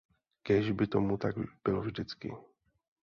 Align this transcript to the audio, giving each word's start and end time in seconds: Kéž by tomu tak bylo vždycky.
Kéž 0.43 0.71
by 0.71 0.87
tomu 0.87 1.17
tak 1.17 1.35
bylo 1.63 1.81
vždycky. 1.81 2.31